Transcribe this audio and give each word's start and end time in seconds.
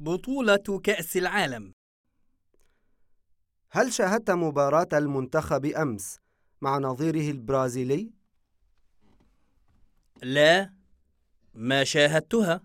بطولة 0.00 0.80
كأس 0.84 1.16
العالم. 1.16 1.72
هل 3.70 3.92
شاهدت 3.92 4.30
مباراة 4.30 4.88
المنتخب 4.92 5.66
أمس 5.66 6.18
مع 6.60 6.78
نظيره 6.78 7.30
البرازيلي؟ 7.30 8.12
لا 10.22 10.74
ما 11.54 11.84
شاهدتها. 11.84 12.64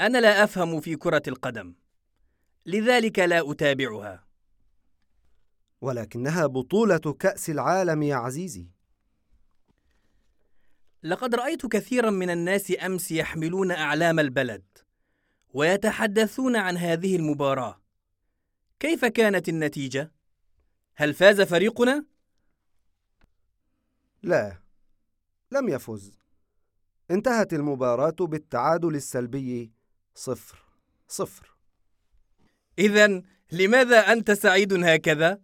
أنا 0.00 0.18
لا 0.18 0.44
أفهم 0.44 0.80
في 0.80 0.96
كرة 0.96 1.22
القدم. 1.28 1.74
لذلك 2.66 3.18
لا 3.18 3.50
أتابعها. 3.50 4.26
ولكنها 5.80 6.46
بطولة 6.46 7.16
كأس 7.18 7.50
العالم 7.50 8.02
يا 8.02 8.16
عزيزي. 8.16 8.70
لقد 11.02 11.34
رأيت 11.34 11.66
كثيرا 11.66 12.10
من 12.10 12.30
الناس 12.30 12.72
أمس 12.84 13.10
يحملون 13.10 13.70
أعلام 13.70 14.20
البلد. 14.20 14.85
ويتحدثون 15.56 16.56
عن 16.56 16.76
هذه 16.76 17.16
المباراة 17.16 17.80
كيف 18.80 19.04
كانت 19.04 19.48
النتيجة؟ 19.48 20.12
هل 20.94 21.14
فاز 21.14 21.40
فريقنا؟ 21.40 22.04
لا 24.22 24.58
لم 25.52 25.68
يفز 25.68 26.18
انتهت 27.10 27.52
المباراة 27.52 28.16
بالتعادل 28.20 28.94
السلبي 28.94 29.72
صفر 30.14 30.58
صفر 31.08 31.56
إذا 32.78 33.22
لماذا 33.52 33.98
أنت 33.98 34.30
سعيد 34.30 34.72
هكذا؟ 34.72 35.40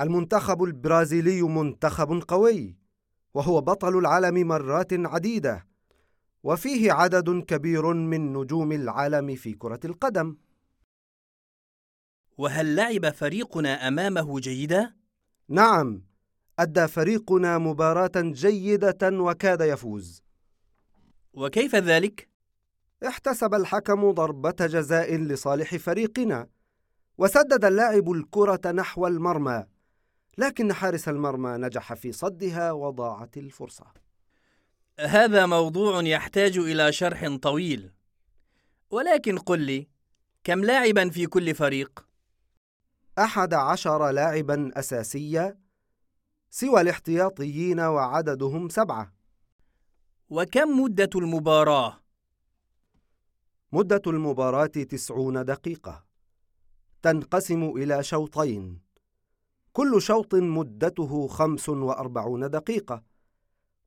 المنتخب 0.00 0.62
البرازيلي 0.62 1.42
منتخب 1.42 2.22
قوي 2.28 2.76
وهو 3.34 3.60
بطل 3.60 3.98
العالم 3.98 4.48
مرات 4.48 4.92
عديدة 4.92 5.67
وفيه 6.42 6.92
عدد 6.92 7.44
كبير 7.44 7.92
من 7.92 8.32
نجوم 8.32 8.72
العالم 8.72 9.36
في 9.36 9.52
كرة 9.52 9.80
القدم 9.84 10.36
وهل 12.38 12.76
لعب 12.76 13.10
فريقنا 13.10 13.88
أمامه 13.88 14.40
جيدا؟ 14.40 14.94
نعم 15.48 16.02
أدى 16.58 16.88
فريقنا 16.88 17.58
مباراة 17.58 18.12
جيدة 18.16 18.98
وكاد 19.02 19.60
يفوز 19.60 20.22
وكيف 21.32 21.74
ذلك؟ 21.74 22.28
احتسب 23.06 23.54
الحكم 23.54 24.10
ضربة 24.10 24.56
جزاء 24.60 25.16
لصالح 25.16 25.76
فريقنا 25.76 26.48
وسدد 27.18 27.64
اللاعب 27.64 28.10
الكرة 28.10 28.70
نحو 28.70 29.06
المرمى 29.06 29.66
لكن 30.38 30.72
حارس 30.72 31.08
المرمى 31.08 31.50
نجح 31.50 31.94
في 31.94 32.12
صدها 32.12 32.72
وضاعت 32.72 33.36
الفرصة 33.36 33.86
هذا 35.00 35.46
موضوع 35.46 36.02
يحتاج 36.02 36.58
إلى 36.58 36.92
شرح 36.92 37.36
طويل. 37.36 37.92
ولكن 38.90 39.38
قل 39.38 39.60
لي 39.60 39.88
كم 40.44 40.64
لاعبا 40.64 41.10
في 41.10 41.26
كل 41.26 41.54
فريق؟ 41.54 42.06
أحد 43.18 43.54
عشر 43.54 44.10
لاعبا 44.10 44.70
أساسيا 44.74 45.58
سوى 46.50 46.80
الاحتياطيين 46.80 47.80
وعددهم 47.80 48.68
سبعة. 48.68 49.12
وكم 50.30 50.80
مدة 50.80 51.10
المباراة؟ 51.14 52.00
مدة 53.72 54.02
المباراة 54.06 54.66
تسعون 54.66 55.44
دقيقة. 55.44 56.04
تنقسم 57.02 57.62
إلى 57.62 58.02
شوطين. 58.02 58.80
كل 59.72 60.02
شوط 60.02 60.34
مدته 60.34 61.28
خمس 61.28 61.68
وأربعون 61.68 62.50
دقيقة. 62.50 63.07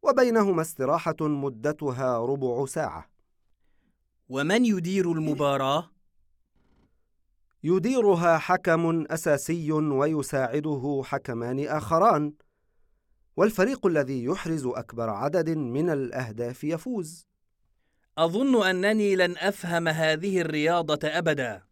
وبينهما 0.03 0.61
استراحة 0.61 1.15
مدتها 1.21 2.17
ربع 2.17 2.65
ساعة. 2.65 3.09
ومن 4.29 4.65
يدير 4.65 5.11
المباراة؟ 5.11 5.91
يديرها 7.63 8.37
حكم 8.37 9.05
أساسي 9.11 9.71
ويساعده 9.71 11.01
حكمان 11.05 11.67
آخران 11.67 12.33
والفريق 13.37 13.85
الذي 13.85 14.23
يحرز 14.23 14.65
أكبر 14.65 15.09
عدد 15.09 15.49
من 15.49 15.89
الأهداف 15.89 16.63
يفوز. 16.63 17.27
أظن 18.17 18.65
أنني 18.67 19.15
لن 19.15 19.37
أفهم 19.37 19.87
هذه 19.87 20.41
الرياضة 20.41 21.07
أبدا. 21.07 21.63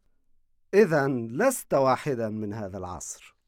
إذا 0.73 1.07
لست 1.07 1.73
واحدا 1.73 2.29
من 2.29 2.53
هذا 2.53 2.77
العصر. 2.77 3.38